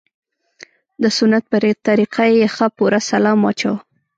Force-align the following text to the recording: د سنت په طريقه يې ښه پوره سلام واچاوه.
د 1.01 1.03
سنت 1.17 1.43
په 1.51 1.57
طريقه 1.87 2.23
يې 2.35 2.45
ښه 2.55 2.67
پوره 2.77 2.99
سلام 3.11 3.37
واچاوه. 3.41 3.79